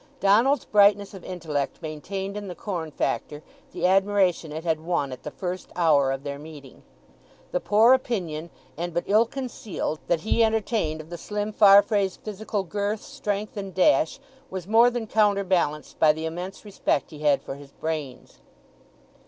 Donald's 0.19 0.65
brightness 0.65 1.13
of 1.13 1.23
intellect 1.23 1.79
maintained 1.79 2.35
in 2.35 2.47
the 2.47 2.55
corn 2.55 2.89
factor 2.89 3.43
the 3.71 3.85
admiration 3.85 4.51
it 4.51 4.63
had 4.63 4.79
won 4.79 5.11
at 5.11 5.21
the 5.21 5.29
first 5.29 5.69
hour 5.75 6.11
of 6.11 6.23
their 6.23 6.39
meeting. 6.39 6.81
The 7.51 7.59
poor 7.59 7.93
opinion, 7.93 8.49
and 8.75 8.95
but 8.95 9.03
ill 9.05 9.27
concealed, 9.27 9.99
that 10.07 10.21
he 10.21 10.43
entertained 10.43 11.01
of 11.01 11.11
the 11.11 11.19
slim 11.19 11.51
Farfrae's 11.53 12.17
physical 12.17 12.63
girth, 12.63 13.03
strength, 13.03 13.55
and 13.55 13.75
dash 13.75 14.19
was 14.49 14.65
more 14.65 14.89
than 14.89 15.05
counterbalanced 15.05 15.99
by 15.99 16.13
the 16.13 16.25
immense 16.25 16.65
respect 16.65 17.11
he 17.11 17.19
had 17.19 17.43
for 17.43 17.53
his 17.53 17.71
brains. 17.71 18.39